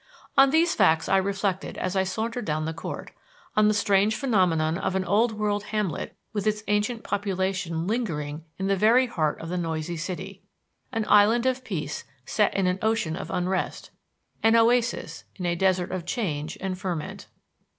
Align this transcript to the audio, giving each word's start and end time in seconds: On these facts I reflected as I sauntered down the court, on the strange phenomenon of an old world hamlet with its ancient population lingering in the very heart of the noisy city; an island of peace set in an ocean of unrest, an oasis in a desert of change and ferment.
On 0.35 0.49
these 0.49 0.73
facts 0.73 1.07
I 1.07 1.17
reflected 1.17 1.77
as 1.77 1.95
I 1.95 2.03
sauntered 2.03 2.43
down 2.43 2.65
the 2.65 2.73
court, 2.73 3.11
on 3.55 3.67
the 3.67 3.73
strange 3.75 4.15
phenomenon 4.15 4.79
of 4.79 4.95
an 4.95 5.05
old 5.05 5.31
world 5.33 5.65
hamlet 5.65 6.17
with 6.33 6.47
its 6.47 6.63
ancient 6.67 7.03
population 7.03 7.85
lingering 7.85 8.43
in 8.57 8.65
the 8.65 8.75
very 8.75 9.05
heart 9.05 9.39
of 9.39 9.49
the 9.49 9.59
noisy 9.59 9.97
city; 9.97 10.41
an 10.91 11.05
island 11.07 11.45
of 11.45 11.63
peace 11.63 12.03
set 12.25 12.51
in 12.55 12.65
an 12.65 12.79
ocean 12.81 13.15
of 13.15 13.29
unrest, 13.29 13.91
an 14.41 14.55
oasis 14.55 15.23
in 15.35 15.45
a 15.45 15.55
desert 15.55 15.91
of 15.91 16.03
change 16.07 16.57
and 16.59 16.79
ferment. 16.79 17.27